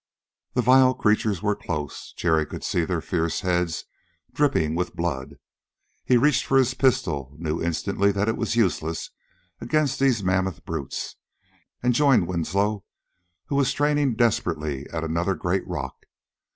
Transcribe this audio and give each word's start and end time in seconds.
The 0.55 0.63
vile 0.63 0.95
creatures 0.95 1.43
were 1.43 1.55
close: 1.55 2.11
Jerry 2.17 2.43
could 2.47 2.63
see 2.63 2.85
their 2.85 3.01
fierce 3.01 3.41
heads 3.41 3.85
dripping 4.33 4.73
with 4.73 4.95
blood. 4.95 5.35
He 6.03 6.17
reached 6.17 6.43
for 6.43 6.57
his 6.57 6.73
pistol, 6.73 7.35
knew 7.37 7.61
instantly 7.61 8.09
it 8.09 8.35
was 8.35 8.55
useless 8.55 9.11
against 9.59 9.99
these 9.99 10.23
mammoth 10.23 10.65
brutes, 10.65 11.17
and 11.83 11.93
joined 11.93 12.27
Winslow, 12.27 12.83
who 13.45 13.55
was 13.55 13.67
straining 13.67 14.15
desperately 14.15 14.87
at 14.89 15.03
another 15.03 15.35
great 15.35 15.67
rock. 15.67 16.07